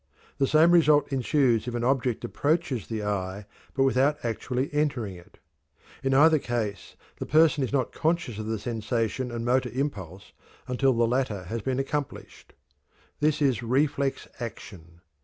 The 0.39 0.47
same 0.47 0.71
result 0.71 1.09
ensues 1.13 1.67
if 1.67 1.75
an 1.75 1.83
object 1.83 2.25
approaches 2.25 2.87
the 2.87 3.03
eye 3.03 3.45
but 3.75 3.83
without 3.83 4.17
actually 4.25 4.73
entering 4.73 5.13
it. 5.15 5.37
In 6.01 6.15
either 6.15 6.39
case 6.39 6.95
the 7.17 7.27
person 7.27 7.63
is 7.63 7.71
not 7.71 7.91
conscious 7.91 8.39
of 8.39 8.47
the 8.47 8.57
sensation 8.57 9.29
and 9.31 9.45
motor 9.45 9.69
impulse 9.71 10.33
until 10.67 10.93
the 10.93 11.05
latter 11.05 11.43
has 11.43 11.61
been 11.61 11.77
accomplished. 11.77 12.53
This 13.19 13.43
is 13.43 13.61
reflex 13.61 14.27
action. 14.39 15.01